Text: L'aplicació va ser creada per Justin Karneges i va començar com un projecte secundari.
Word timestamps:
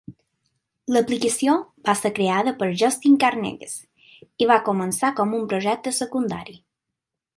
L'aplicació 0.95 1.57
va 1.89 1.95
ser 1.99 2.11
creada 2.19 2.53
per 2.63 2.69
Justin 2.83 3.19
Karneges 3.25 3.75
i 4.45 4.49
va 4.53 4.59
començar 4.71 5.13
com 5.21 5.37
un 5.41 5.49
projecte 5.53 5.95
secundari. 5.99 6.57